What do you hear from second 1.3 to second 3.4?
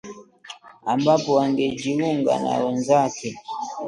angejiunga na wenzake